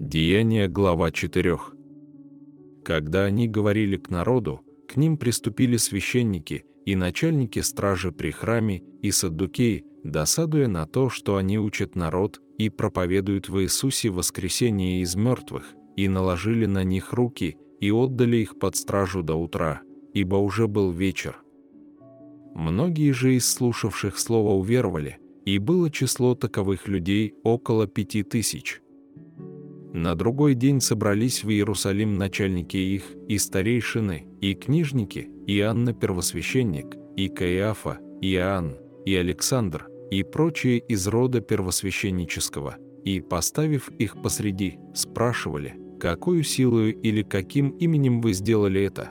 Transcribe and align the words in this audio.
Деяние, 0.00 0.66
глава 0.66 1.12
4. 1.12 1.58
Когда 2.82 3.24
они 3.26 3.46
говорили 3.46 3.98
к 3.98 4.08
народу, 4.08 4.62
к 4.88 4.96
ним 4.96 5.18
приступили 5.18 5.76
священники 5.76 6.64
и 6.86 6.96
начальники 6.96 7.58
стражи 7.58 8.10
при 8.10 8.30
храме 8.30 8.82
и 9.02 9.10
саддукеи, 9.10 9.84
досадуя 10.02 10.68
на 10.68 10.86
то, 10.86 11.10
что 11.10 11.36
они 11.36 11.58
учат 11.58 11.96
народ 11.96 12.40
и 12.56 12.70
проповедуют 12.70 13.50
в 13.50 13.60
Иисусе 13.60 14.08
воскресение 14.08 15.02
из 15.02 15.16
мертвых, 15.16 15.74
и 15.96 16.08
наложили 16.08 16.64
на 16.64 16.82
них 16.82 17.12
руки 17.12 17.58
и 17.78 17.90
отдали 17.90 18.38
их 18.38 18.58
под 18.58 18.76
стражу 18.76 19.22
до 19.22 19.34
утра, 19.34 19.82
ибо 20.14 20.36
уже 20.36 20.66
был 20.66 20.92
вечер. 20.92 21.42
Многие 22.54 23.12
же 23.12 23.34
из 23.34 23.46
слушавших 23.52 24.18
слова 24.18 24.54
уверовали, 24.54 25.18
и 25.44 25.58
было 25.58 25.90
число 25.90 26.34
таковых 26.34 26.88
людей 26.88 27.34
около 27.42 27.86
пяти 27.86 28.22
тысяч. 28.22 28.80
На 29.92 30.14
другой 30.14 30.54
день 30.54 30.80
собрались 30.80 31.42
в 31.42 31.50
Иерусалим 31.50 32.14
начальники 32.14 32.76
их, 32.76 33.02
и 33.28 33.38
старейшины, 33.38 34.26
и 34.40 34.54
книжники, 34.54 35.28
и 35.46 35.60
Анна 35.60 35.92
первосвященник, 35.92 36.96
и 37.16 37.28
Каиафа, 37.28 37.98
и 38.20 38.34
Иоанн, 38.34 38.76
и 39.04 39.16
Александр, 39.16 39.88
и 40.12 40.22
прочие 40.22 40.78
из 40.78 41.08
рода 41.08 41.40
первосвященнического, 41.40 42.76
и, 43.04 43.20
поставив 43.20 43.88
их 43.98 44.22
посреди, 44.22 44.78
спрашивали, 44.94 45.74
какую 45.98 46.44
силою 46.44 46.94
или 46.94 47.22
каким 47.22 47.70
именем 47.70 48.20
вы 48.20 48.32
сделали 48.32 48.82
это? 48.82 49.10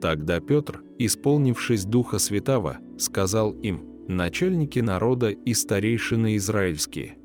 Тогда 0.00 0.40
Петр, 0.40 0.82
исполнившись 0.98 1.84
Духа 1.84 2.18
Святого, 2.18 2.78
сказал 2.98 3.52
им, 3.52 3.82
начальники 4.08 4.78
народа 4.78 5.28
и 5.28 5.52
старейшины 5.52 6.36
израильские, 6.36 7.18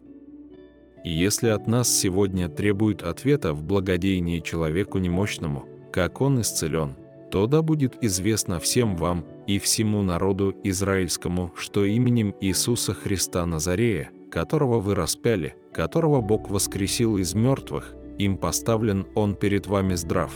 если 1.10 1.50
от 1.50 1.68
нас 1.68 1.90
сегодня 1.90 2.48
требуют 2.50 3.04
ответа 3.04 3.54
в 3.54 3.64
благодеянии 3.64 4.40
человеку 4.40 5.00
немощному, 5.00 5.66
как 5.92 6.22
он 6.22 6.42
исцелен, 6.42 6.96
то 7.30 7.48
да 7.48 7.62
будет 7.62 7.98
известно 8.02 8.60
всем 8.60 8.96
вам 8.96 9.26
и 9.48 9.60
всему 9.60 10.02
народу 10.02 10.56
израильскому, 10.64 11.52
что 11.56 11.84
именем 11.84 12.34
Иисуса 12.40 12.94
Христа 12.94 13.46
Назарея, 13.46 14.12
которого 14.32 14.80
вы 14.80 14.96
распяли, 14.96 15.56
которого 15.74 16.22
Бог 16.22 16.50
воскресил 16.50 17.18
из 17.18 17.34
мертвых, 17.34 17.96
им 18.18 18.38
поставлен 18.38 19.08
Он 19.16 19.36
перед 19.36 19.68
вами 19.68 19.96
здрав. 19.96 20.32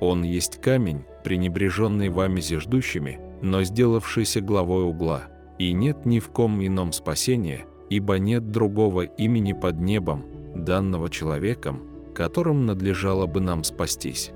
Он 0.00 0.22
есть 0.22 0.60
камень, 0.60 1.04
пренебреженный 1.24 2.08
вами 2.08 2.40
зиждущими, 2.40 3.20
но 3.42 3.62
сделавшийся 3.62 4.40
главой 4.40 4.84
угла, 4.84 5.24
и 5.58 5.72
нет 5.72 6.06
ни 6.06 6.18
в 6.18 6.28
ком 6.28 6.64
ином 6.64 6.92
спасения, 6.92 7.66
ибо 7.90 8.18
нет 8.18 8.50
другого 8.50 9.02
имени 9.02 9.52
под 9.52 9.80
небом, 9.80 10.24
данного 10.54 11.10
человеком, 11.10 11.82
которым 12.14 12.66
надлежало 12.66 13.26
бы 13.26 13.40
нам 13.40 13.64
спастись. 13.64 14.32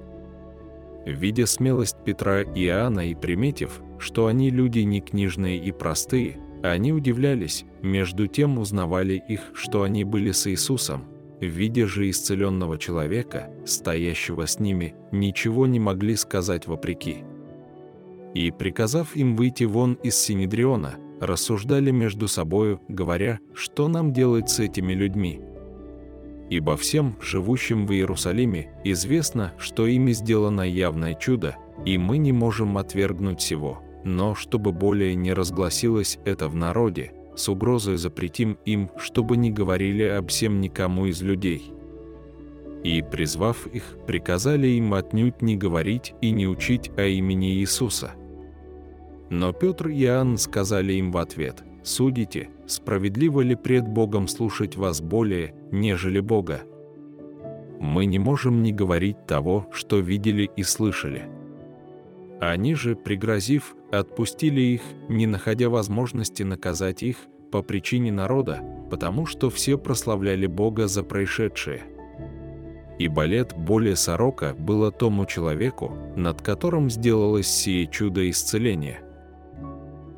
Видя 1.04 1.46
смелость 1.46 1.96
Петра 2.04 2.42
и 2.42 2.66
Иоанна 2.66 3.10
и 3.10 3.14
приметив, 3.14 3.82
что 3.98 4.26
они 4.26 4.50
люди 4.50 4.80
не 4.80 5.00
книжные 5.00 5.58
и 5.58 5.72
простые, 5.72 6.38
они 6.62 6.92
удивлялись, 6.92 7.64
между 7.82 8.28
тем 8.28 8.58
узнавали 8.58 9.20
их, 9.28 9.50
что 9.54 9.82
они 9.82 10.04
были 10.04 10.30
с 10.30 10.46
Иисусом, 10.46 11.04
видя 11.40 11.88
же 11.88 12.08
исцеленного 12.08 12.78
человека, 12.78 13.50
стоящего 13.66 14.46
с 14.46 14.60
ними, 14.60 14.94
ничего 15.10 15.66
не 15.66 15.80
могли 15.80 16.14
сказать 16.14 16.68
вопреки. 16.68 17.24
И, 18.34 18.52
приказав 18.52 19.16
им 19.16 19.34
выйти 19.34 19.64
вон 19.64 19.94
из 19.94 20.16
Синедриона, 20.16 20.94
рассуждали 21.22 21.92
между 21.92 22.26
собою, 22.26 22.80
говоря, 22.88 23.38
что 23.54 23.86
нам 23.86 24.12
делать 24.12 24.50
с 24.50 24.58
этими 24.58 24.92
людьми. 24.92 25.40
Ибо 26.50 26.76
всем, 26.76 27.16
живущим 27.20 27.86
в 27.86 27.92
Иерусалиме, 27.92 28.70
известно, 28.84 29.52
что 29.56 29.86
ими 29.86 30.12
сделано 30.12 30.62
явное 30.62 31.14
чудо, 31.14 31.56
и 31.86 31.96
мы 31.96 32.18
не 32.18 32.32
можем 32.32 32.76
отвергнуть 32.76 33.40
всего. 33.40 33.80
Но 34.04 34.34
чтобы 34.34 34.72
более 34.72 35.14
не 35.14 35.32
разгласилось 35.32 36.18
это 36.24 36.48
в 36.48 36.56
народе, 36.56 37.12
с 37.36 37.48
угрозой 37.48 37.96
запретим 37.98 38.58
им, 38.64 38.90
чтобы 38.98 39.36
не 39.36 39.52
говорили 39.52 40.02
об 40.02 40.28
всем 40.28 40.60
никому 40.60 41.06
из 41.06 41.22
людей. 41.22 41.72
И, 42.82 43.00
призвав 43.00 43.68
их, 43.68 43.96
приказали 44.08 44.66
им 44.66 44.92
отнюдь 44.92 45.40
не 45.40 45.56
говорить 45.56 46.14
и 46.20 46.32
не 46.32 46.48
учить 46.48 46.90
о 46.96 47.04
имени 47.04 47.54
Иисуса– 47.54 48.10
но 49.32 49.54
Петр 49.54 49.88
и 49.88 50.02
Иоанн 50.04 50.36
сказали 50.36 50.92
им 50.92 51.10
в 51.10 51.16
ответ, 51.16 51.64
«Судите, 51.82 52.50
справедливо 52.66 53.40
ли 53.40 53.54
пред 53.54 53.88
Богом 53.88 54.28
слушать 54.28 54.76
вас 54.76 55.00
более, 55.00 55.54
нежели 55.70 56.20
Бога? 56.20 56.60
Мы 57.80 58.04
не 58.04 58.18
можем 58.18 58.62
не 58.62 58.74
говорить 58.74 59.26
того, 59.26 59.66
что 59.72 60.00
видели 60.00 60.50
и 60.54 60.62
слышали». 60.62 61.22
Они 62.40 62.74
же, 62.74 62.94
пригрозив, 62.94 63.74
отпустили 63.90 64.60
их, 64.60 64.82
не 65.08 65.26
находя 65.26 65.70
возможности 65.70 66.42
наказать 66.42 67.02
их 67.02 67.16
по 67.50 67.62
причине 67.62 68.12
народа, 68.12 68.62
потому 68.90 69.24
что 69.24 69.48
все 69.48 69.78
прославляли 69.78 70.46
Бога 70.46 70.88
за 70.88 71.02
происшедшее. 71.04 71.84
Ибо 72.98 73.24
лет 73.24 73.54
более 73.56 73.96
сорока 73.96 74.54
было 74.58 74.92
тому 74.92 75.24
человеку, 75.24 75.96
над 76.16 76.42
которым 76.42 76.90
сделалось 76.90 77.48
сие 77.48 77.86
чудо 77.86 78.28
исцеления– 78.28 79.00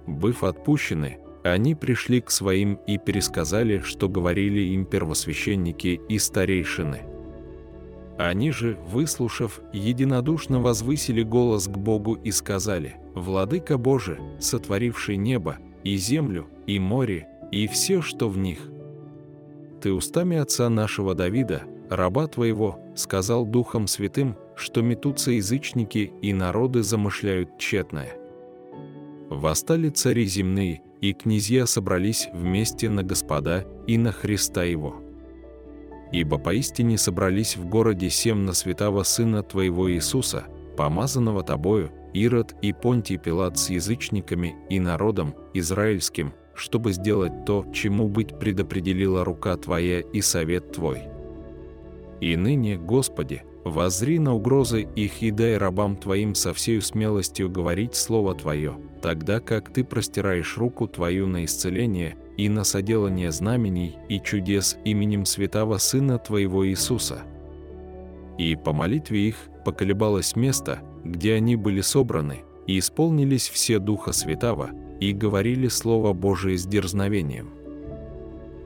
Быв 0.06 0.44
отпущены, 0.44 1.18
они 1.42 1.74
пришли 1.74 2.20
к 2.20 2.30
своим 2.30 2.78
и 2.86 2.98
пересказали, 2.98 3.80
что 3.80 4.08
говорили 4.08 4.60
им 4.60 4.84
первосвященники 4.86 6.00
и 6.08 6.18
старейшины. 6.18 7.02
Они 8.16 8.50
же, 8.50 8.78
выслушав, 8.86 9.60
единодушно 9.72 10.60
возвысили 10.60 11.22
голос 11.22 11.66
к 11.66 11.76
Богу 11.76 12.14
и 12.14 12.30
сказали, 12.30 12.96
«Владыка 13.14 13.76
Боже, 13.76 14.18
сотворивший 14.38 15.16
небо, 15.16 15.58
и 15.82 15.96
землю, 15.96 16.46
и 16.66 16.78
море, 16.78 17.28
и 17.50 17.66
все, 17.66 18.00
что 18.00 18.28
в 18.28 18.38
них. 18.38 18.58
Ты 19.82 19.92
устами 19.92 20.36
отца 20.36 20.70
нашего 20.70 21.14
Давида, 21.14 21.64
раба 21.90 22.26
твоего, 22.26 22.78
сказал 22.94 23.44
Духом 23.44 23.86
Святым, 23.86 24.36
что 24.56 24.80
метутся 24.80 25.32
язычники 25.32 26.12
и 26.22 26.32
народы 26.32 26.82
замышляют 26.82 27.58
тщетное 27.58 28.16
восстали 29.30 29.88
цари 29.88 30.24
земные, 30.26 30.82
и 31.00 31.12
князья 31.12 31.66
собрались 31.66 32.28
вместе 32.32 32.88
на 32.88 33.02
Господа 33.02 33.66
и 33.86 33.98
на 33.98 34.12
Христа 34.12 34.64
Его. 34.64 34.96
Ибо 36.12 36.38
поистине 36.38 36.96
собрались 36.96 37.56
в 37.56 37.66
городе 37.66 38.08
сем 38.08 38.44
на 38.44 38.52
святого 38.52 39.02
Сына 39.02 39.42
Твоего 39.42 39.90
Иисуса, 39.90 40.44
помазанного 40.76 41.42
Тобою, 41.42 41.90
Ирод 42.12 42.54
и 42.62 42.72
Понтий 42.72 43.18
Пилат 43.18 43.58
с 43.58 43.70
язычниками 43.70 44.56
и 44.70 44.78
народом 44.78 45.34
израильским, 45.52 46.32
чтобы 46.54 46.92
сделать 46.92 47.44
то, 47.44 47.66
чему 47.72 48.08
быть 48.08 48.38
предопределила 48.38 49.24
рука 49.24 49.56
Твоя 49.56 50.00
и 50.00 50.20
совет 50.20 50.72
Твой. 50.72 51.02
И 52.20 52.36
ныне, 52.36 52.76
Господи, 52.76 53.42
воззри 53.64 54.18
на 54.18 54.34
угрозы 54.34 54.86
их 54.94 55.22
и 55.22 55.30
дай 55.30 55.56
рабам 55.56 55.96
Твоим 55.96 56.34
со 56.34 56.52
всей 56.52 56.80
смелостью 56.80 57.50
говорить 57.50 57.94
Слово 57.94 58.34
Твое, 58.34 58.76
тогда 59.02 59.40
как 59.40 59.72
Ты 59.72 59.84
простираешь 59.84 60.56
руку 60.56 60.86
Твою 60.86 61.26
на 61.26 61.44
исцеление 61.44 62.16
и 62.36 62.48
на 62.48 62.64
соделание 62.64 63.32
знамений 63.32 63.96
и 64.08 64.20
чудес 64.20 64.76
именем 64.84 65.24
святого 65.24 65.78
Сына 65.78 66.18
Твоего 66.18 66.66
Иисуса. 66.68 67.22
И 68.38 68.56
по 68.56 68.72
молитве 68.72 69.28
их 69.28 69.36
поколебалось 69.64 70.36
место, 70.36 70.80
где 71.04 71.34
они 71.34 71.56
были 71.56 71.80
собраны, 71.80 72.42
и 72.66 72.78
исполнились 72.78 73.48
все 73.48 73.78
Духа 73.78 74.12
Святого, 74.12 74.70
и 75.00 75.12
говорили 75.12 75.68
Слово 75.68 76.12
Божие 76.12 76.58
с 76.58 76.66
дерзновением. 76.66 77.50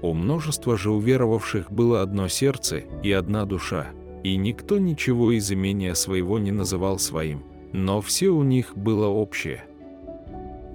У 0.01 0.15
множества 0.15 0.77
же 0.77 0.91
уверовавших 0.91 1.73
было 1.73 2.03
одно 2.03 2.29
сердце 2.29 2.85
и 3.03 3.11
одна 3.11 3.45
душа, 3.45 3.89
и 4.25 4.37
никто 4.37 4.79
ничего 4.79 5.33
из 5.33 5.51
имения 5.53 5.95
своего 5.95 6.39
не 6.39 6.51
называл 6.51 6.99
своим, 6.99 7.43
но 7.73 8.01
все 8.01 8.29
у 8.31 8.43
них 8.43 8.77
было 8.77 9.07
общее. 9.07 9.65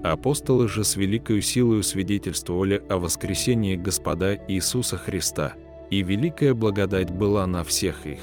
Апостолы 0.04 0.68
же 0.68 0.84
с 0.84 0.96
великою 0.96 1.42
силою 1.42 1.82
свидетельствовали 1.82 2.84
о 2.90 2.98
воскресении 2.98 3.76
Господа 3.76 4.36
Иисуса 4.48 4.98
Христа, 4.98 5.54
и 5.90 6.02
великая 6.02 6.54
благодать 6.54 7.12
была 7.12 7.48
на 7.48 7.64
всех 7.64 8.06
их. 8.06 8.20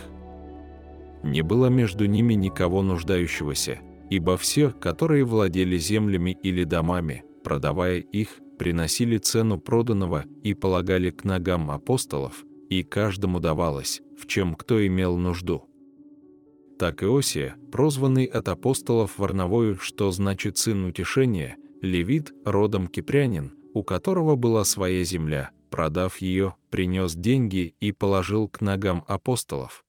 Не 1.22 1.42
было 1.42 1.66
между 1.66 2.06
ними 2.06 2.34
никого 2.34 2.82
нуждающегося, 2.82 3.78
ибо 4.10 4.36
все, 4.36 4.72
которые 4.72 5.24
владели 5.24 5.78
землями 5.78 6.36
или 6.42 6.64
домами, 6.64 7.24
продавая 7.44 7.98
их, 7.98 8.40
приносили 8.58 9.16
цену 9.16 9.58
проданного 9.58 10.24
и 10.42 10.52
полагали 10.52 11.10
к 11.10 11.24
ногам 11.24 11.70
апостолов, 11.70 12.44
и 12.70 12.82
каждому 12.82 13.40
давалось, 13.40 14.00
в 14.18 14.26
чем 14.26 14.54
кто 14.54 14.84
имел 14.86 15.18
нужду. 15.18 15.66
Так 16.78 17.02
Иосия, 17.02 17.56
прозванный 17.70 18.24
от 18.24 18.48
апостолов 18.48 19.18
Варновою, 19.18 19.76
что 19.76 20.10
значит 20.12 20.56
«сын 20.56 20.86
утешения», 20.86 21.58
Левит, 21.82 22.32
родом 22.44 22.88
кипрянин, 22.88 23.54
у 23.74 23.82
которого 23.82 24.36
была 24.36 24.64
своя 24.64 25.02
земля, 25.02 25.50
продав 25.70 26.18
ее, 26.18 26.54
принес 26.70 27.14
деньги 27.14 27.74
и 27.80 27.92
положил 27.92 28.48
к 28.48 28.60
ногам 28.60 29.04
апостолов. 29.08 29.84